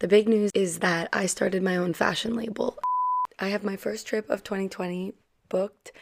[0.00, 2.78] The big news is that I started my own fashion label.
[3.38, 5.12] I have my first trip of 2020
[5.50, 5.92] booked.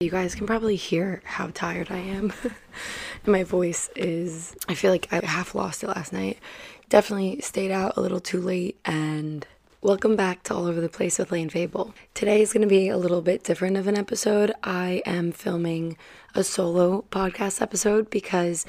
[0.00, 2.32] You guys can probably hear how tired I am.
[3.26, 6.38] my voice is, I feel like I half lost it last night.
[6.88, 9.46] Definitely stayed out a little too late and
[9.82, 11.94] Welcome back to All Over the Place with Layne Fable.
[12.12, 14.52] Today is going to be a little bit different of an episode.
[14.62, 15.96] I am filming
[16.34, 18.66] a solo podcast episode because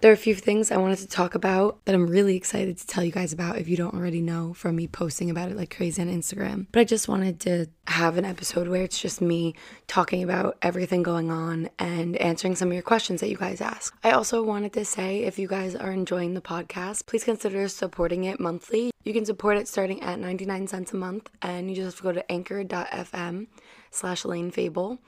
[0.00, 2.86] there are a few things I wanted to talk about that I'm really excited to
[2.86, 5.74] tell you guys about if you don't already know from me posting about it like
[5.76, 6.66] crazy on Instagram.
[6.72, 9.54] But I just wanted to have an episode where it's just me
[9.86, 13.96] talking about everything going on and answering some of your questions that you guys ask.
[14.02, 18.24] I also wanted to say if you guys are enjoying the podcast, please consider supporting
[18.24, 18.90] it monthly.
[19.04, 22.02] You can support it starting at 99 cents a month and you just have to
[22.02, 23.46] go to anchor.fm
[23.92, 24.98] slash Layne Fable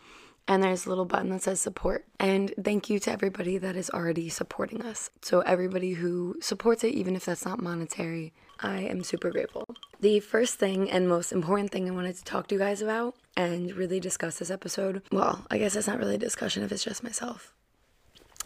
[0.47, 2.05] and there's a little button that says support.
[2.21, 5.11] And thank you to everybody that is already supporting us.
[5.23, 9.67] So, everybody who supports it, even if that's not monetary, I am super grateful.
[10.01, 13.15] The first thing and most important thing I wanted to talk to you guys about
[13.37, 16.85] and really discuss this episode well, I guess it's not really a discussion if it's
[16.85, 17.53] just myself.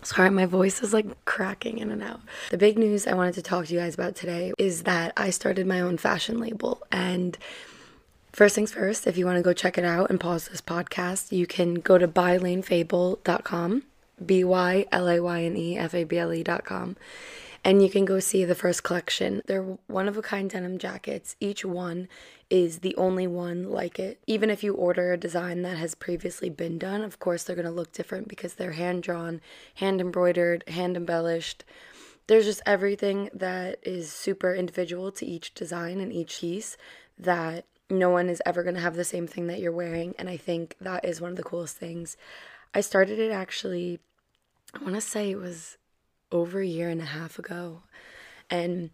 [0.02, 2.20] Sorry, my voice is like cracking in and out.
[2.50, 5.30] The big news I wanted to talk to you guys about today is that I
[5.30, 7.36] started my own fashion label and
[8.38, 11.32] First things first, if you want to go check it out and pause this podcast,
[11.32, 13.82] you can go to bylaynefable.com,
[14.24, 16.96] B Y L A Y N E F A B L E.com,
[17.64, 19.42] and you can go see the first collection.
[19.46, 21.34] They're one of a kind denim jackets.
[21.40, 22.06] Each one
[22.48, 24.20] is the only one like it.
[24.28, 27.66] Even if you order a design that has previously been done, of course, they're going
[27.66, 29.40] to look different because they're hand drawn,
[29.74, 31.64] hand embroidered, hand embellished.
[32.28, 36.76] There's just everything that is super individual to each design and each piece
[37.18, 40.14] that no one is ever going to have the same thing that you're wearing.
[40.18, 42.16] And I think that is one of the coolest things.
[42.74, 43.98] I started it actually,
[44.74, 45.78] I want to say it was
[46.30, 47.82] over a year and a half ago.
[48.50, 48.90] And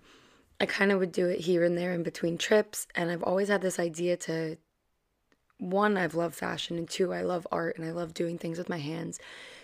[0.60, 2.86] I kind of would do it here and there in between trips.
[2.94, 4.56] And I've always had this idea to
[5.58, 8.68] one, I've loved fashion, and two, I love art and I love doing things with
[8.68, 9.18] my hands.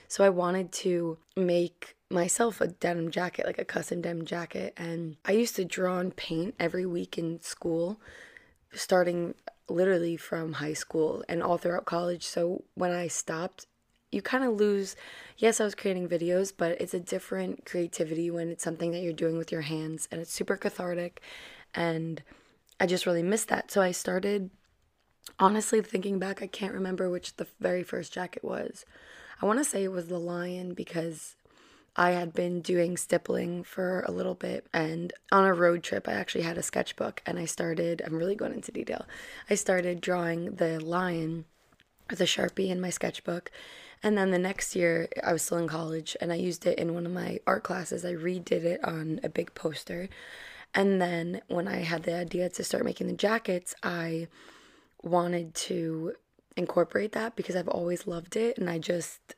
[0.09, 4.75] So I wanted to make myself a denim jacket, like a custom denim jacket.
[4.77, 8.01] And I used to draw and paint every week in school
[8.73, 9.35] starting
[9.69, 12.25] literally from high school and all throughout college.
[12.25, 13.67] So when I stopped,
[14.11, 14.97] you kind of lose.
[15.39, 19.13] Yes, I was creating videos, but it's a different creativity when it's something that you're
[19.13, 21.21] doing with your hands and it's super cathartic.
[21.75, 22.23] And
[22.81, 23.71] I just really missed that.
[23.71, 24.51] So I started,
[25.39, 28.85] honestly, thinking back, I can't remember which the very first jacket was.
[29.41, 31.37] I want to say it was the lion because
[31.97, 36.13] I had been doing stippling for a little bit, and on a road trip, I
[36.13, 39.07] actually had a sketchbook and I started, I'm really going into detail.
[39.49, 41.45] I started drawing the lion
[42.09, 43.51] with a sharpie in my sketchbook.
[44.03, 46.95] And then the next year, I was still in college and I used it in
[46.95, 48.05] one of my art classes.
[48.05, 50.09] I redid it on a big poster.
[50.75, 54.29] And then when I had the idea to start making the jackets, I
[55.03, 56.15] wanted to
[56.57, 59.35] incorporate that because I've always loved it and I just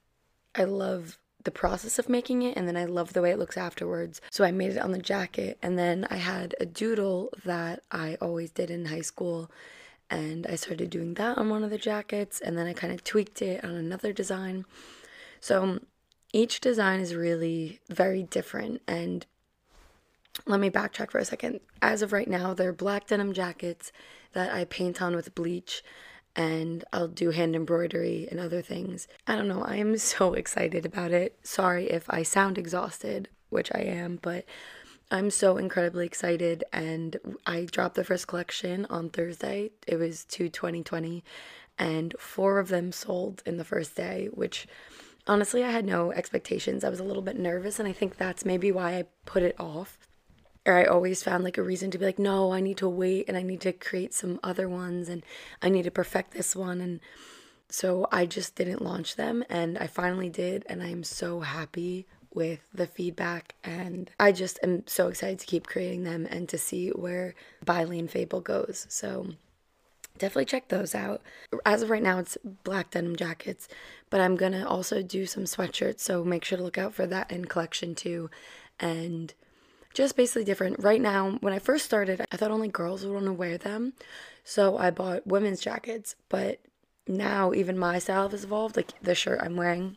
[0.55, 3.57] I love the process of making it and then I love the way it looks
[3.57, 4.21] afterwards.
[4.31, 8.17] So I made it on the jacket and then I had a doodle that I
[8.21, 9.51] always did in high school
[10.11, 13.03] and I started doing that on one of the jackets and then I kind of
[13.03, 14.65] tweaked it on another design.
[15.41, 15.87] So um,
[16.33, 19.27] each design is really very different and
[20.47, 21.61] let me backtrack for a second.
[21.81, 23.93] As of right now, they're black denim jackets
[24.33, 25.83] that I paint on with bleach
[26.35, 29.09] and I'll do hand embroidery and other things.
[29.27, 31.39] I don't know, I am so excited about it.
[31.43, 34.45] Sorry if I sound exhausted, which I am, but
[35.11, 39.73] I'm so incredibly excited and I dropped the first collection on Thursday.
[39.87, 41.23] It was to 2020
[41.79, 44.67] and four of them sold in the first day, which
[45.27, 46.83] honestly I had no expectations.
[46.83, 49.55] I was a little bit nervous and I think that's maybe why I put it
[49.61, 49.99] off
[50.65, 53.27] or I always found like a reason to be like, no, I need to wait
[53.29, 55.25] and I need to create some other ones and
[55.61, 56.81] I need to perfect this one.
[56.81, 57.01] And
[57.69, 60.65] so I just didn't launch them and I finally did.
[60.69, 65.67] And I'm so happy with the feedback and I just am so excited to keep
[65.67, 67.35] creating them and to see where
[67.65, 68.87] By Fable goes.
[68.89, 69.27] So
[70.19, 71.23] definitely check those out.
[71.67, 73.69] As of right now, it's black denim jackets,
[74.11, 77.31] but I'm gonna also do some sweatshirts, so make sure to look out for that
[77.31, 78.31] in collection too.
[78.79, 79.35] And
[79.95, 80.83] just basically different.
[80.83, 83.93] Right now, when I first started, I thought only girls would want to wear them.
[84.45, 86.17] So I bought women's jackets.
[86.29, 86.61] But
[87.07, 88.77] now, even my style has evolved.
[88.77, 89.97] Like the shirt I'm wearing,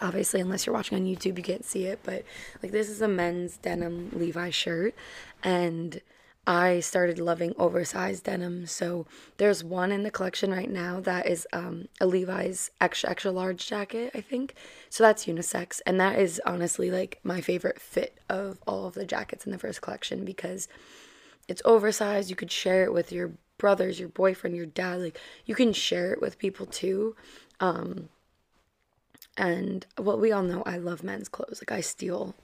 [0.00, 2.00] obviously, unless you're watching on YouTube, you can't see it.
[2.02, 2.24] But
[2.62, 4.94] like, this is a men's denim Levi shirt.
[5.42, 6.00] And
[6.46, 8.66] I started loving oversized denim.
[8.66, 9.06] So
[9.36, 13.66] there's one in the collection right now that is um, a Levi's extra extra large
[13.66, 14.54] jacket, I think.
[14.90, 19.06] So that's unisex, and that is honestly like my favorite fit of all of the
[19.06, 20.66] jackets in the first collection because
[21.46, 22.28] it's oversized.
[22.28, 25.00] You could share it with your brothers, your boyfriend, your dad.
[25.00, 27.14] Like you can share it with people too.
[27.60, 28.08] Um,
[29.36, 31.62] and what well, we all know, I love men's clothes.
[31.62, 32.34] Like I steal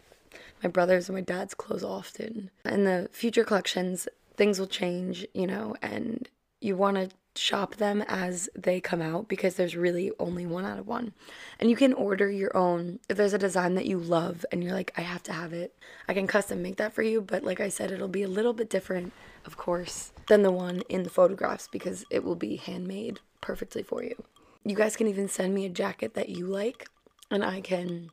[0.62, 2.50] my brother's and my dad's clothes often.
[2.64, 6.28] In the future collections, things will change, you know, and
[6.60, 10.78] you want to shop them as they come out because there's really only one out
[10.78, 11.12] of one.
[11.60, 12.99] And you can order your own.
[13.08, 15.76] If there's a design that you love and you're like, I have to have it,
[16.08, 17.20] I can custom make that for you.
[17.20, 19.12] But like I said, it'll be a little bit different,
[19.46, 24.02] of course, than the one in the photographs because it will be handmade perfectly for
[24.02, 24.20] you.
[24.64, 26.88] You guys can even send me a jacket that you like
[27.31, 28.11] and I can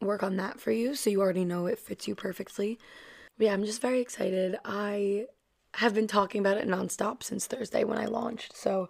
[0.00, 2.78] work on that for you so you already know it fits you perfectly.
[3.38, 4.58] But yeah, I'm just very excited.
[4.64, 5.26] I
[5.74, 8.56] have been talking about it nonstop since Thursday when I launched.
[8.56, 8.88] So,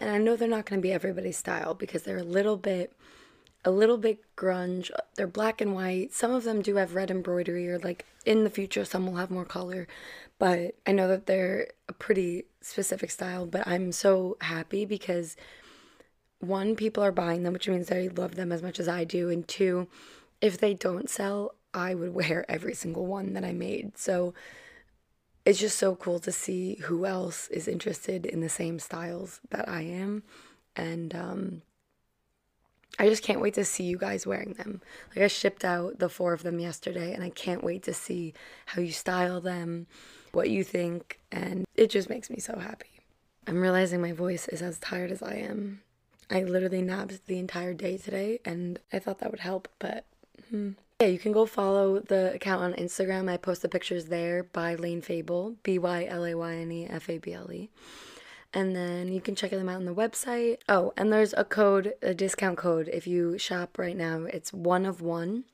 [0.00, 2.92] and I know they're not going to be everybody's style because they're a little bit
[3.64, 4.90] a little bit grunge.
[5.16, 6.14] They're black and white.
[6.14, 9.30] Some of them do have red embroidery or like in the future some will have
[9.30, 9.88] more color.
[10.38, 15.36] But I know that they're a pretty specific style, but I'm so happy because
[16.40, 19.28] one, people are buying them, which means they love them as much as I do.
[19.30, 19.88] And two,
[20.40, 23.98] if they don't sell, I would wear every single one that I made.
[23.98, 24.34] So
[25.44, 29.68] it's just so cool to see who else is interested in the same styles that
[29.68, 30.22] I am.
[30.76, 31.62] And um,
[32.98, 34.80] I just can't wait to see you guys wearing them.
[35.14, 38.34] Like I shipped out the four of them yesterday, and I can't wait to see
[38.66, 39.86] how you style them,
[40.32, 43.00] what you think, and it just makes me so happy.
[43.46, 45.80] I'm realizing my voice is as tired as I am.
[46.30, 50.04] I literally napped the entire day today and I thought that would help, but
[50.50, 50.72] hmm.
[51.00, 53.30] yeah, you can go follow the account on Instagram.
[53.30, 56.86] I post the pictures there by Layne Fable, B Y L A Y N E
[56.86, 57.70] F A B L E.
[58.54, 60.58] And then you can check them out on the website.
[60.68, 62.88] Oh, and there's a code, a discount code.
[62.92, 65.44] If you shop right now, it's one of one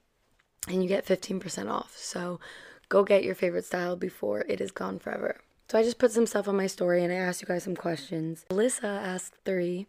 [0.68, 1.96] and you get 15% off.
[1.96, 2.38] So
[2.88, 5.40] go get your favorite style before it is gone forever.
[5.68, 7.76] So I just put some stuff on my story and I asked you guys some
[7.76, 8.44] questions.
[8.50, 9.86] Alyssa asked three.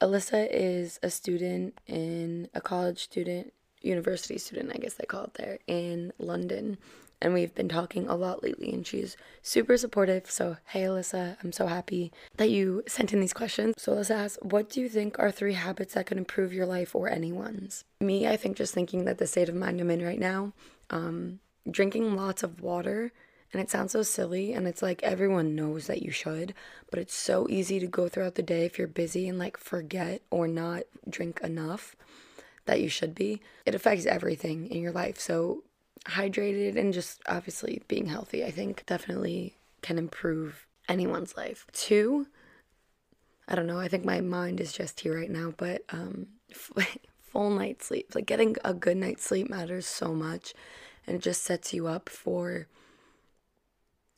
[0.00, 3.52] Alyssa is a student in a college student,
[3.82, 6.78] university student, I guess they call it there, in London.
[7.22, 10.30] And we've been talking a lot lately, and she's super supportive.
[10.30, 13.74] So, hey, Alyssa, I'm so happy that you sent in these questions.
[13.76, 16.94] So, Alyssa asks, What do you think are three habits that could improve your life
[16.94, 17.84] or anyone's?
[18.00, 20.54] Me, I think just thinking that the state of mind I'm in right now,
[20.88, 23.12] um, drinking lots of water
[23.52, 26.54] and it sounds so silly, and it's like everyone knows that you should,
[26.90, 30.22] but it's so easy to go throughout the day if you're busy and like forget
[30.30, 31.96] or not drink enough
[32.66, 33.40] that you should be.
[33.66, 35.18] It affects everything in your life.
[35.18, 35.64] So,
[36.06, 41.66] hydrated and just obviously being healthy, I think definitely can improve anyone's life.
[41.72, 42.26] Two,
[43.48, 46.28] I don't know, I think my mind is just here right now, but um,
[47.20, 50.54] full night sleep, like getting a good night's sleep matters so much
[51.06, 52.66] and it just sets you up for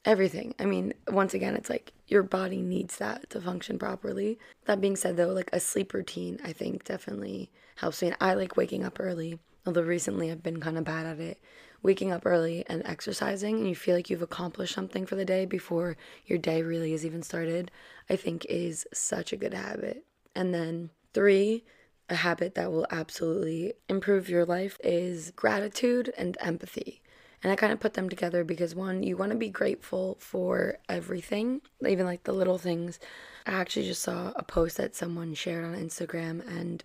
[0.04, 0.54] everything.
[0.58, 4.38] I mean, once again, it's like your body needs that to function properly.
[4.66, 8.08] That being said, though, like a sleep routine, I think definitely helps me.
[8.08, 11.40] And I like waking up early, although recently I've been kind of bad at it.
[11.82, 15.46] Waking up early and exercising, and you feel like you've accomplished something for the day
[15.46, 15.96] before
[16.26, 17.72] your day really has even started,
[18.08, 20.04] I think is such a good habit.
[20.36, 21.64] And then three,
[22.08, 27.01] a habit that will absolutely improve your life is gratitude and empathy.
[27.42, 30.78] And I kind of put them together because one, you want to be grateful for
[30.88, 33.00] everything, even like the little things.
[33.46, 36.84] I actually just saw a post that someone shared on Instagram and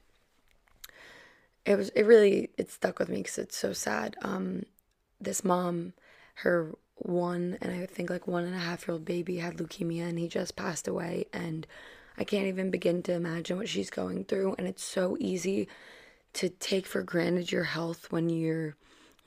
[1.65, 4.15] it was it really it stuck with me because it's so sad.
[4.23, 4.63] Um,
[5.19, 5.93] this mom,
[6.35, 10.09] her one and I think like one and a half year old baby had leukemia
[10.09, 11.67] and he just passed away and
[12.17, 15.67] I can't even begin to imagine what she's going through and it's so easy
[16.33, 18.75] to take for granted your health when you're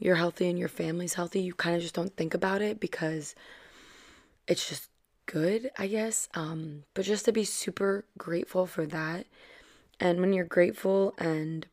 [0.01, 3.35] you're healthy and your family's healthy, you kind of just don't think about it because
[4.49, 4.89] it's just
[5.27, 6.29] good, I guess.
[6.35, 9.27] Um, but just to be super grateful for that.
[10.01, 11.67] And when you're grateful and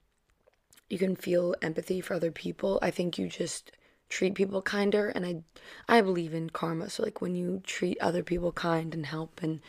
[0.90, 3.72] you can feel empathy for other people, I think you just
[4.10, 5.44] treat people kinder and I
[5.88, 6.90] I believe in karma.
[6.90, 9.62] So like when you treat other people kind and help and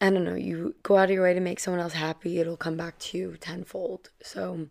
[0.00, 2.56] I don't know, you go out of your way to make someone else happy, it'll
[2.56, 4.10] come back to you tenfold.
[4.22, 4.68] So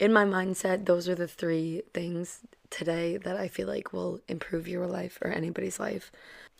[0.00, 2.40] in my mindset, those are the three things
[2.70, 6.10] today that I feel like will improve your life or anybody's life.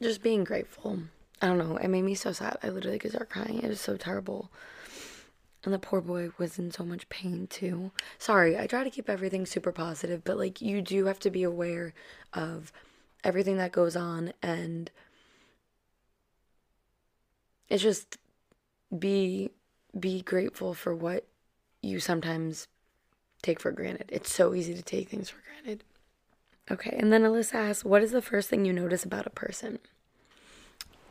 [0.00, 0.98] Just being grateful.
[1.40, 1.78] I don't know.
[1.78, 2.58] It made me so sad.
[2.62, 3.62] I literally could start crying.
[3.62, 4.50] It was so terrible.
[5.64, 7.92] And the poor boy was in so much pain too.
[8.18, 11.42] Sorry, I try to keep everything super positive, but like you do have to be
[11.42, 11.94] aware
[12.34, 12.72] of
[13.24, 14.90] everything that goes on and
[17.68, 18.16] it's just
[18.98, 19.50] be
[19.98, 21.26] be grateful for what
[21.82, 22.66] you sometimes
[23.42, 24.08] take for granted.
[24.12, 25.84] It's so easy to take things for granted.
[26.70, 29.78] Okay, and then Alyssa asks, What is the first thing you notice about a person?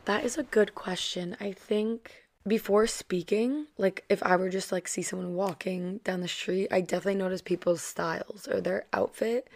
[0.06, 1.36] That is a good question.
[1.40, 2.12] I think
[2.46, 6.80] before speaking, like if I were just like see someone walking down the street, I
[6.80, 9.48] definitely notice people's styles or their outfit.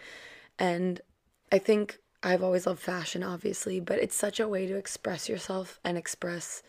[0.59, 1.01] And
[1.51, 5.79] I think I've always loved fashion, obviously, but it's such a way to express yourself
[5.83, 6.61] and express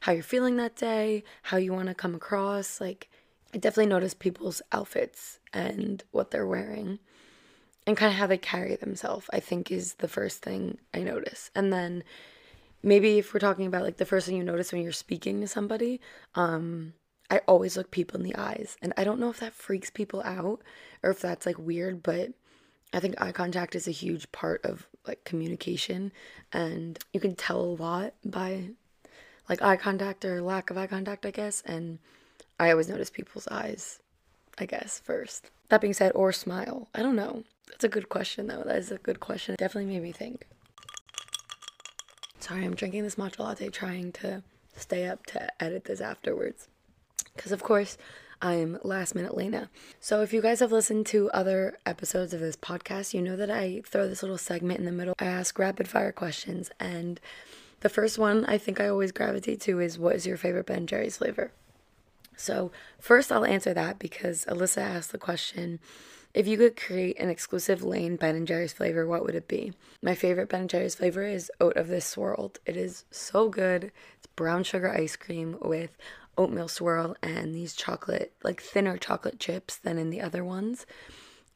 [0.00, 2.80] how you're feeling that day, how you want to come across.
[2.80, 3.10] Like,
[3.54, 6.98] I definitely notice people's outfits and what they're wearing
[7.86, 11.50] and kind of how they carry themselves, I think is the first thing I notice.
[11.54, 12.04] And then
[12.82, 15.48] maybe if we're talking about like the first thing you notice when you're speaking to
[15.48, 16.00] somebody,
[16.34, 16.92] um,
[17.30, 18.76] I always look people in the eyes.
[18.82, 20.60] And I don't know if that freaks people out
[21.02, 22.30] or if that's like weird, but
[22.92, 26.12] I think eye contact is a huge part of like communication
[26.52, 28.70] and you can tell a lot by
[29.48, 31.62] like eye contact or lack of eye contact, I guess.
[31.64, 31.98] And
[32.58, 34.00] I always notice people's eyes,
[34.58, 35.50] I guess, first.
[35.68, 36.88] That being said, or smile.
[36.94, 37.44] I don't know.
[37.68, 38.62] That's a good question, though.
[38.64, 39.54] That is a good question.
[39.54, 40.46] It definitely made me think.
[42.40, 44.42] Sorry, I'm drinking this matcha latte trying to
[44.74, 46.68] stay up to edit this afterwards.
[47.34, 47.98] Because, of course,
[48.40, 49.68] I'm last minute Lena.
[50.00, 53.50] So, if you guys have listened to other episodes of this podcast, you know that
[53.50, 55.14] I throw this little segment in the middle.
[55.18, 57.20] I ask rapid fire questions, and
[57.80, 60.86] the first one I think I always gravitate to is what is your favorite Ben
[60.86, 61.52] Jerry's flavor?
[62.38, 65.80] So, first I'll answer that because Alyssa asked the question
[66.34, 69.72] if you could create an exclusive Layne Ben and Jerry's flavor, what would it be?
[70.02, 72.60] My favorite Ben and Jerry's flavor is oat of this swirled.
[72.64, 73.90] It is so good.
[74.16, 75.96] It's brown sugar ice cream with
[76.36, 80.86] oatmeal swirl and these chocolate, like thinner chocolate chips than in the other ones.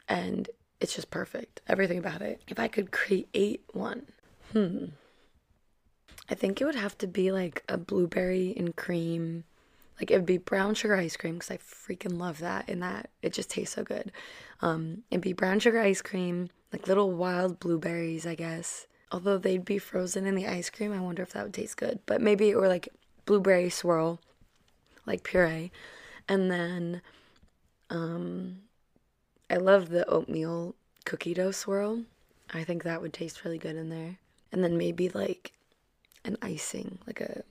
[0.09, 1.61] And it's just perfect.
[1.69, 2.43] Everything about it.
[2.49, 4.07] If I could create one,
[4.53, 4.87] hmm.
[6.29, 9.45] I think it would have to be like a blueberry and cream.
[10.01, 13.11] Like it would be brown sugar ice cream because I freaking love that and that
[13.23, 14.11] it just tastes so good.
[14.61, 18.87] Um, it'd be brown sugar ice cream, like little wild blueberries, I guess.
[19.11, 22.01] Although they'd be frozen in the ice cream, I wonder if that would taste good.
[22.07, 22.89] But maybe or like
[23.27, 24.21] blueberry swirl,
[25.07, 25.71] like puree,
[26.29, 27.03] and then
[27.91, 28.63] um,
[29.51, 32.03] I love the oatmeal cookie dough swirl.
[32.55, 34.19] I think that would taste really good in there.
[34.51, 35.53] And then maybe like
[36.25, 37.43] an icing, like a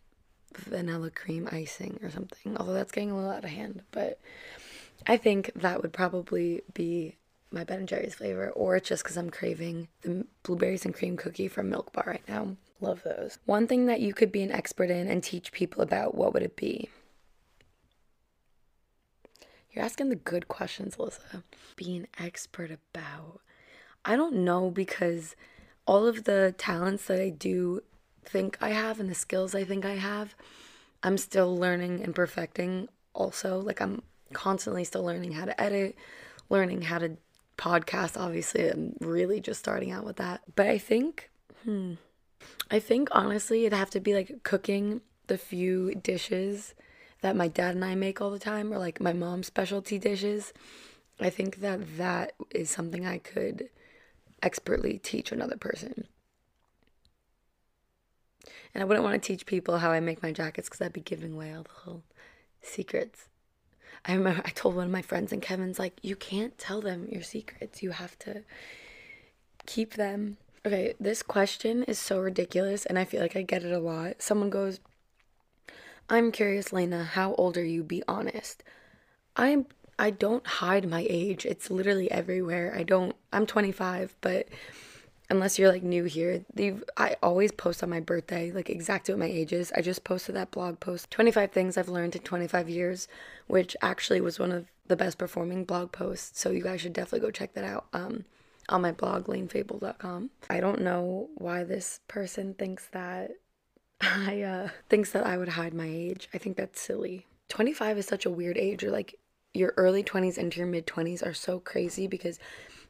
[0.58, 2.58] vanilla cream icing or something.
[2.58, 4.20] Although that's getting a little out of hand, but
[5.08, 7.15] I think that would probably be
[7.51, 11.17] my Ben and Jerry's flavor, or it's just because I'm craving the blueberries and cream
[11.17, 12.55] cookie from Milk Bar right now.
[12.79, 13.38] Love those.
[13.46, 16.43] One thing that you could be an expert in and teach people about, what would
[16.43, 16.89] it be?
[19.72, 21.43] You're asking the good questions, Alyssa.
[21.75, 23.41] Be an expert about.
[24.03, 25.36] I don't know because
[25.86, 27.84] all of the talents that I do
[28.25, 30.35] think I have and the skills I think I have,
[31.03, 33.59] I'm still learning and perfecting also.
[33.59, 34.01] Like I'm
[34.33, 35.95] constantly still learning how to edit,
[36.49, 37.17] learning how to
[37.57, 38.19] podcast.
[38.19, 40.41] Obviously, I'm really just starting out with that.
[40.55, 41.29] But I think,
[41.63, 41.93] hmm,
[42.69, 46.73] I think honestly, it'd have to be like cooking the few dishes
[47.21, 50.53] that my dad and I make all the time, or like my mom's specialty dishes.
[51.19, 53.69] I think that that is something I could
[54.41, 56.07] expertly teach another person.
[58.73, 61.01] And I wouldn't want to teach people how I make my jackets because I'd be
[61.01, 62.03] giving away all the whole
[62.61, 63.27] secrets.
[64.05, 67.07] I remember I told one of my friends, and Kevin's like, You can't tell them
[67.11, 67.83] your secrets.
[67.83, 68.43] You have to
[69.65, 70.37] keep them.
[70.65, 74.21] Okay, this question is so ridiculous, and I feel like I get it a lot.
[74.21, 74.79] Someone goes,
[76.09, 77.83] I'm curious, Lena, how old are you?
[77.83, 78.63] Be honest.
[79.35, 79.65] I'm
[79.97, 81.45] I don't hide my age.
[81.45, 82.73] It's literally everywhere.
[82.75, 84.47] I don't I'm 25, but
[85.31, 86.43] unless you're like new here,
[86.97, 89.71] I always post on my birthday, like exactly what my age is.
[89.71, 93.07] I just posted that blog post 25 things I've learned in 25 years,
[93.47, 96.39] which actually was one of the best performing blog posts.
[96.39, 98.25] So you guys should definitely go check that out um,
[98.67, 100.31] on my blog, laynefable.com.
[100.50, 103.31] I don't know why this person thinks that
[104.01, 106.27] I uh, thinks that I would hide my age.
[106.33, 107.25] I think that's silly.
[107.47, 109.15] 25 is such a weird age, or like
[109.53, 112.38] your early 20s into your mid 20s are so crazy because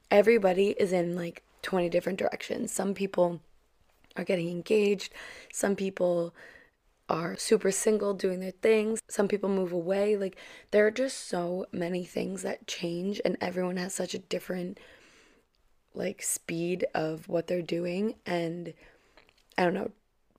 [0.10, 2.72] everybody is in like 20 different directions.
[2.72, 3.41] Some people
[4.15, 5.13] are getting engaged,
[5.51, 6.34] some people
[7.08, 10.15] are super single doing their things, some people move away.
[10.15, 10.38] Like,
[10.72, 14.80] there are just so many things that change, and everyone has such a different
[15.94, 18.74] like speed of what they're doing and
[19.58, 19.91] I don't know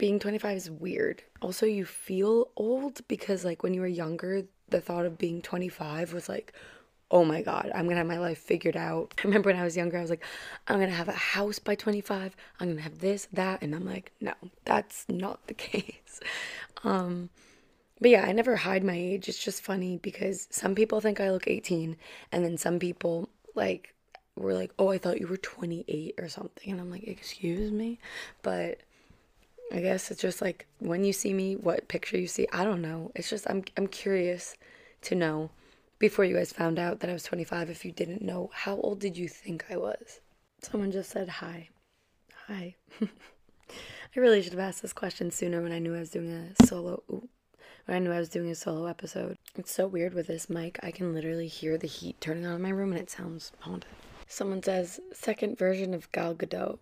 [0.02, 1.22] being 25 is weird.
[1.40, 6.12] Also, you feel old because, like, when you were younger, the thought of being 25
[6.12, 6.52] was like,
[7.12, 9.14] oh my God, I'm gonna have my life figured out.
[9.18, 10.24] I remember when I was younger, I was like,
[10.66, 13.62] I'm gonna have a house by 25, I'm gonna have this, that.
[13.62, 14.32] And I'm like, no,
[14.64, 16.20] that's not the case.
[16.82, 17.28] Um,
[18.00, 19.28] but yeah, I never hide my age.
[19.28, 21.96] It's just funny because some people think I look 18,
[22.32, 23.94] and then some people like
[24.34, 28.00] were like, "Oh, I thought you were 28 or something," and I'm like, "Excuse me,"
[28.42, 28.80] but
[29.72, 32.48] I guess it's just like when you see me, what picture you see.
[32.52, 33.12] I don't know.
[33.14, 34.56] It's just I'm I'm curious
[35.02, 35.50] to know
[36.02, 37.70] before you guys found out that I was 25.
[37.70, 40.20] If you didn't know, how old did you think I was?
[40.60, 41.68] Someone just said hi.
[42.48, 42.74] Hi.
[43.00, 43.06] I
[44.16, 47.04] really should have asked this question sooner when I knew I was doing a solo.
[47.08, 47.28] Ooh,
[47.86, 49.36] when I knew I was doing a solo episode.
[49.54, 50.80] It's so weird with this mic.
[50.82, 53.88] I can literally hear the heat turning on in my room and it sounds haunted.
[54.26, 56.80] Someone says, second version of Gal Gadot.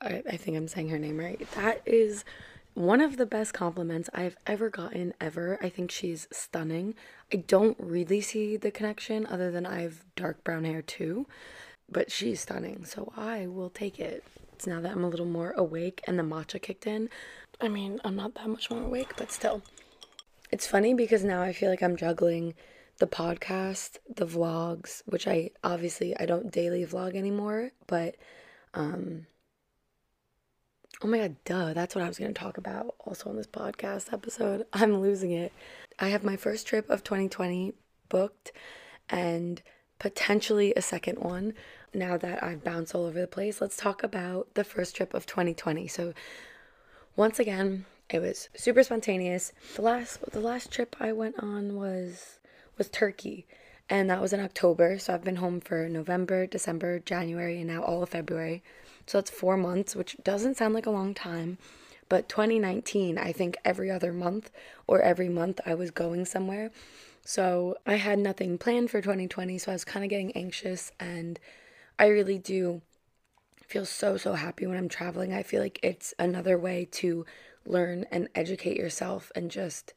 [0.00, 1.46] I, I think I'm saying her name right.
[1.56, 2.24] That is
[2.76, 5.58] one of the best compliments I've ever gotten, ever.
[5.62, 6.94] I think she's stunning.
[7.32, 11.26] I don't really see the connection other than I have dark brown hair too,
[11.90, 14.24] but she's stunning, so I will take it.
[14.52, 17.08] It's now that I'm a little more awake and the matcha kicked in.
[17.62, 19.62] I mean, I'm not that much more awake, but still.
[20.50, 22.52] It's funny because now I feel like I'm juggling
[22.98, 28.16] the podcast, the vlogs, which I obviously I don't daily vlog anymore, but
[28.74, 29.26] um
[31.02, 33.46] Oh my god, duh, that's what I was going to talk about also on this
[33.46, 34.64] podcast episode.
[34.72, 35.52] I'm losing it.
[35.98, 37.74] I have my first trip of 2020
[38.08, 38.52] booked
[39.10, 39.60] and
[39.98, 41.52] potentially a second one
[41.92, 43.60] now that I've bounced all over the place.
[43.60, 45.86] Let's talk about the first trip of 2020.
[45.86, 46.14] So
[47.14, 49.52] once again, it was super spontaneous.
[49.74, 52.38] The last the last trip I went on was
[52.78, 53.46] was Turkey,
[53.90, 54.98] and that was in October.
[54.98, 58.62] So I've been home for November, December, January, and now all of February.
[59.06, 61.58] So that's 4 months, which doesn't sound like a long time.
[62.08, 64.50] But 2019, I think every other month
[64.86, 66.70] or every month I was going somewhere.
[67.24, 71.40] So I had nothing planned for 2020, so I was kind of getting anxious and
[71.98, 72.82] I really do
[73.66, 75.32] feel so so happy when I'm traveling.
[75.32, 77.26] I feel like it's another way to
[77.66, 79.92] learn and educate yourself and just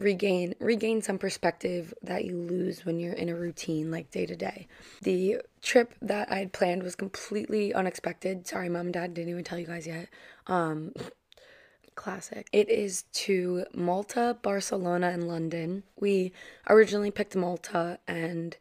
[0.00, 4.36] regain regain some perspective that you lose when you're in a routine like day to
[4.36, 4.66] day.
[5.02, 8.46] The trip that I had planned was completely unexpected.
[8.46, 10.08] Sorry, mom and dad didn't even tell you guys yet.
[10.46, 10.92] Um
[11.94, 12.48] classic.
[12.50, 15.82] It is to Malta, Barcelona, and London.
[15.98, 16.32] We
[16.68, 18.56] originally picked Malta and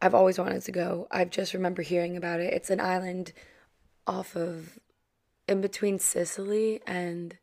[0.00, 1.06] I've always wanted to go.
[1.10, 2.52] I've just remember hearing about it.
[2.54, 3.32] It's an island
[4.06, 4.78] off of
[5.46, 7.36] in between Sicily and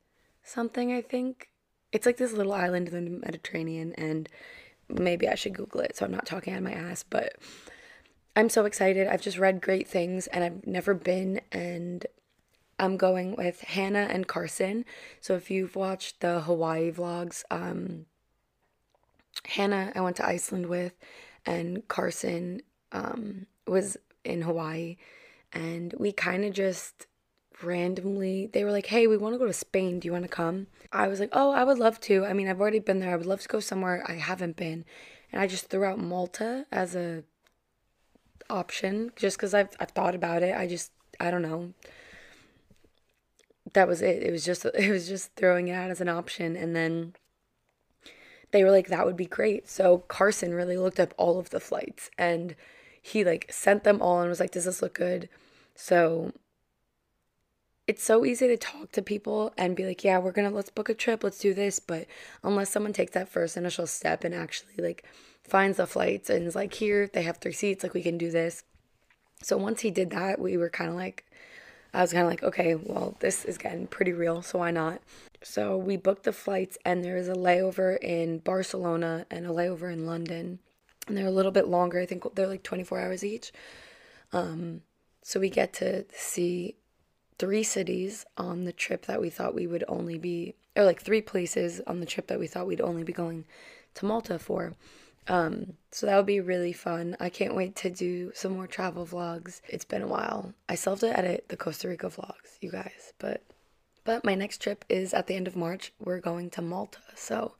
[0.43, 1.48] something, I think.
[1.91, 4.29] It's like this little island in the Mediterranean, and
[4.89, 7.35] maybe I should Google it so I'm not talking out of my ass, but
[8.35, 9.07] I'm so excited.
[9.07, 12.05] I've just read great things and I've never been, and
[12.79, 14.85] I'm going with Hannah and Carson.
[15.19, 18.05] So if you've watched the Hawaii vlogs, um,
[19.45, 20.93] Hannah, I went to Iceland with,
[21.45, 24.97] and Carson um, was in Hawaii,
[25.53, 27.07] and we kind of just
[27.63, 29.99] randomly they were like hey we want to go to spain.
[29.99, 30.67] Do you want to come?
[30.91, 32.25] I was like oh i would love to.
[32.25, 33.13] I mean i've already been there.
[33.13, 34.85] I would love to go somewhere i haven't been.
[35.31, 37.23] And i just threw out malta as a
[38.49, 40.55] option just because I've, I've thought about it.
[40.55, 41.73] I just i don't know.
[43.73, 44.23] That was it.
[44.23, 46.55] It was just it was just throwing it out as an option.
[46.55, 47.13] And then
[48.51, 49.69] they were like that would be great.
[49.69, 52.55] So carson really looked up all of the flights and
[53.01, 55.29] he like sent them all and was like does this look good?
[55.75, 56.33] So
[57.89, 60.89] it's so easy to talk to people and be like, yeah, we're gonna let's book
[60.89, 61.79] a trip, let's do this.
[61.79, 62.05] But
[62.43, 65.03] unless someone takes that first initial step and actually like
[65.43, 68.29] finds the flights and is like, here, they have three seats, like we can do
[68.29, 68.63] this.
[69.41, 71.25] So once he did that, we were kind of like,
[71.91, 75.01] I was kind of like, okay, well, this is getting pretty real, so why not?
[75.41, 79.91] So we booked the flights, and there is a layover in Barcelona and a layover
[79.91, 80.59] in London,
[81.07, 81.99] and they're a little bit longer.
[81.99, 83.51] I think they're like 24 hours each.
[84.31, 84.81] Um,
[85.23, 86.75] so we get to see
[87.39, 91.21] three cities on the trip that we thought we would only be, or like three
[91.21, 93.45] places on the trip that we thought we'd only be going
[93.95, 94.75] to Malta for.
[95.27, 97.15] Um, so that would be really fun.
[97.19, 99.61] I can't wait to do some more travel vlogs.
[99.67, 100.53] It's been a while.
[100.67, 103.41] I still have to edit the Costa Rica vlogs, you guys, but
[104.05, 105.93] but my next trip is at the end of March.
[105.99, 106.99] We're going to Malta.
[107.15, 107.53] So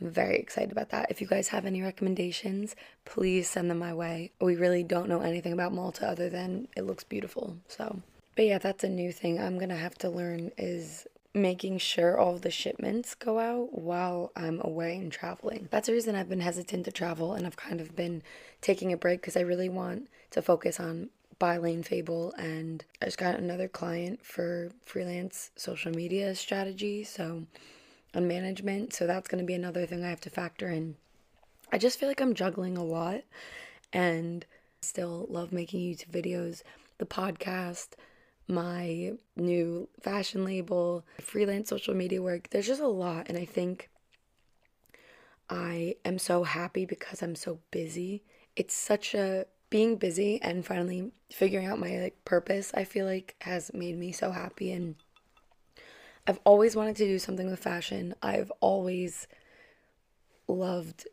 [0.00, 1.10] I'm very excited about that.
[1.10, 2.74] If you guys have any recommendations,
[3.04, 4.32] please send them my way.
[4.40, 7.58] We really don't know anything about Malta other than it looks beautiful.
[7.68, 8.00] So
[8.36, 12.38] but yeah, that's a new thing I'm gonna have to learn is making sure all
[12.38, 15.68] the shipments go out while I'm away and traveling.
[15.70, 18.22] That's the reason I've been hesitant to travel and I've kind of been
[18.60, 23.06] taking a break because I really want to focus on By Layne Fable and I
[23.06, 27.46] just got another client for freelance social media strategy, so
[28.14, 28.94] on management.
[28.94, 30.96] So that's gonna be another thing I have to factor in
[31.74, 33.22] I just feel like I'm juggling a lot
[33.92, 34.46] and
[34.80, 36.62] still love making YouTube videos,
[36.98, 37.94] the podcast,
[38.46, 42.50] my new fashion label, freelance social media work.
[42.50, 43.28] There's just a lot.
[43.28, 43.90] And I think
[45.48, 48.22] I am so happy because I'm so busy.
[48.56, 53.34] It's such a being busy and finally figuring out my like purpose, I feel like
[53.40, 54.94] has made me so happy and
[56.26, 58.14] I've always wanted to do something with fashion.
[58.22, 59.26] I've always
[60.46, 61.08] loved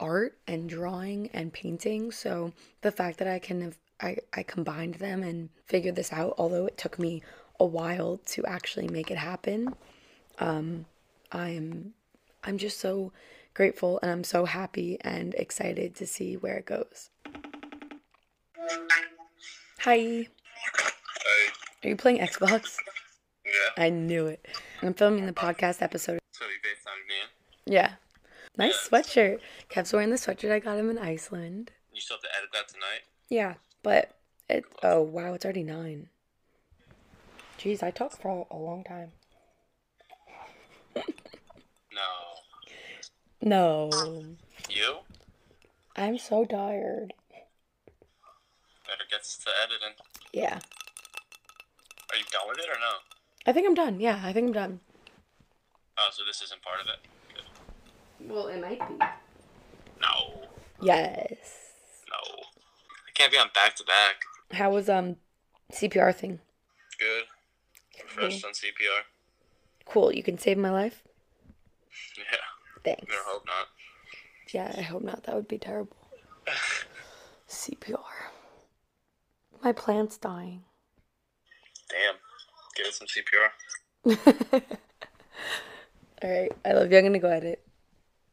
[0.00, 2.10] art and drawing and painting.
[2.10, 6.34] So the fact that I can have I, I combined them and figured this out,
[6.36, 7.22] although it took me
[7.60, 9.74] a while to actually make it happen.
[10.38, 10.86] Um,
[11.30, 11.94] I'm
[12.44, 13.12] I'm just so
[13.54, 17.10] grateful and I'm so happy and excited to see where it goes.
[19.80, 19.96] Hi.
[19.96, 20.28] Hey,
[21.84, 22.76] Are you playing Xbox?
[23.44, 23.84] yeah.
[23.84, 24.46] I knew it.
[24.82, 26.18] I'm filming the podcast episode.
[26.32, 27.92] So you FaceTimed me Yeah.
[28.56, 29.38] Nice sweatshirt.
[29.68, 31.70] Kev's wearing the sweatshirt I got him in Iceland.
[31.92, 33.02] You still have to edit that tonight?
[33.28, 34.16] Yeah, but
[34.48, 34.64] it.
[34.82, 36.08] Oh wow, it's already nine.
[37.58, 39.12] Jeez, I talked for a long time.
[40.94, 42.30] No.
[43.44, 44.24] No,
[44.70, 44.98] You?
[45.96, 47.12] I'm so tired.
[48.86, 49.96] Better get to editing.
[50.32, 50.58] Yeah,
[52.10, 52.92] Are you done with it or no?
[53.46, 54.00] I think I'm done.
[54.00, 54.80] Yeah, I think I'm done.
[55.98, 57.00] Oh, so this isn't part of it?
[57.34, 58.30] Good.
[58.32, 59.04] Well, it might be.
[60.00, 60.46] No.
[60.80, 61.61] Yes.
[63.22, 64.24] I can't be on back to back.
[64.50, 65.14] How was um
[65.72, 66.40] CPR thing?
[66.98, 67.22] Good.
[68.02, 69.02] Refreshed on CPR.
[69.84, 70.12] Cool.
[70.12, 71.04] You can save my life.
[72.18, 72.24] Yeah.
[72.82, 73.02] Thanks.
[73.02, 73.68] Better hope not.
[74.52, 75.22] Yeah, I hope not.
[75.22, 75.96] That would be terrible.
[77.48, 78.00] CPR.
[79.62, 80.64] My plant's dying.
[81.90, 82.16] Damn.
[82.74, 84.62] Give it some CPR.
[86.24, 86.52] All right.
[86.64, 86.98] I love you.
[86.98, 87.64] I'm gonna go edit.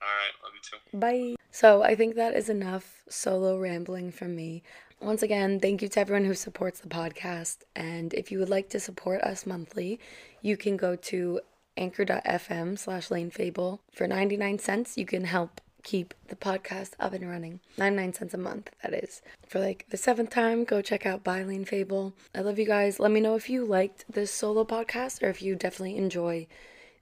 [0.02, 0.98] Alright, love too.
[0.98, 1.36] Bye.
[1.52, 4.64] So I think that is enough solo rambling from me.
[5.02, 7.60] Once again, thank you to everyone who supports the podcast.
[7.76, 10.00] And if you would like to support us monthly,
[10.42, 11.40] you can go to
[11.78, 13.80] anchor.fm slash laynefable.
[13.94, 17.62] For 99 cents, you can help keep the podcast up and running.
[17.78, 19.22] 99 cents a month, that is.
[19.48, 22.14] For like the seventh time, go check out By Layne Fable.
[22.36, 23.00] I love you guys.
[23.00, 26.48] Let me know if you liked this solo podcast or if you definitely enjoy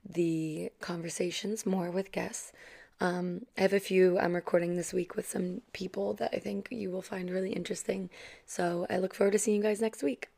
[0.08, 2.52] the conversations more with guests.
[3.00, 6.68] Um, I have a few I'm recording this week with some people that I think
[6.70, 8.10] you will find really interesting.
[8.44, 10.28] So I look forward to seeing you guys next week.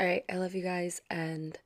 [0.00, 1.56] All right, I love you guys, and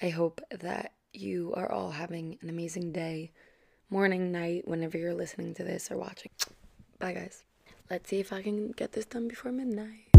[0.00, 3.32] I hope that you are all having an amazing day,
[3.90, 6.30] morning, night, whenever you're listening to this or watching.
[6.98, 7.44] Bye, guys.
[7.90, 10.11] Let's see if I can get this done before midnight.